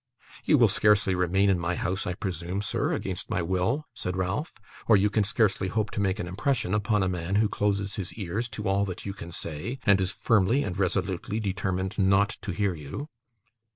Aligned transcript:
'You 0.45 0.57
will 0.57 0.67
scarcely 0.67 1.13
remain 1.13 1.47
in 1.47 1.59
my 1.59 1.75
house, 1.75 2.07
I 2.07 2.15
presume, 2.15 2.63
sir, 2.63 2.91
against 2.91 3.29
my 3.29 3.43
will,' 3.43 3.85
said 3.93 4.17
Ralph; 4.17 4.55
'or 4.87 4.97
you 4.97 5.11
can 5.11 5.23
scarcely 5.23 5.67
hope 5.67 5.91
to 5.91 6.01
make 6.01 6.17
an 6.17 6.27
impression 6.27 6.73
upon 6.73 7.03
a 7.03 7.07
man 7.07 7.35
who 7.35 7.47
closes 7.47 7.97
his 7.97 8.11
ears 8.15 8.49
to 8.57 8.67
all 8.67 8.83
that 8.85 9.05
you 9.05 9.13
can 9.13 9.31
say, 9.31 9.77
and 9.85 10.01
is 10.01 10.11
firmly 10.11 10.63
and 10.63 10.79
resolutely 10.79 11.39
determined 11.39 11.99
not 11.99 12.37
to 12.41 12.51
hear 12.51 12.73
you. 12.73 13.09